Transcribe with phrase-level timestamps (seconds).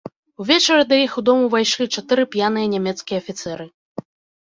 [0.43, 3.73] Увечары да іх у дом увайшлі чатыры п'яныя нямецкія афіцэры.